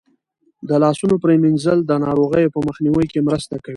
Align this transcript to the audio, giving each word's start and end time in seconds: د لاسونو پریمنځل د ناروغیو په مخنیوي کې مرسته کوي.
د 0.67 0.71
لاسونو 0.83 1.15
پریمنځل 1.23 1.77
د 1.85 1.91
ناروغیو 2.05 2.53
په 2.55 2.59
مخنیوي 2.67 3.05
کې 3.11 3.19
مرسته 3.27 3.55
کوي. 3.65 3.69